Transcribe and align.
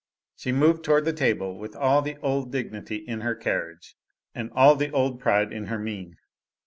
She 0.35 0.51
moved 0.51 0.83
toward 0.83 1.05
the 1.05 1.13
table 1.13 1.55
with 1.59 1.75
all 1.75 2.01
the 2.01 2.17
old 2.23 2.51
dignity 2.51 2.95
in 2.95 3.21
her 3.21 3.35
carriage, 3.35 3.93
and 4.33 4.49
all 4.55 4.75
the 4.75 4.89
old 4.89 5.19
pride 5.19 5.53
in 5.53 5.67
her 5.67 5.77
mien. 5.77 6.15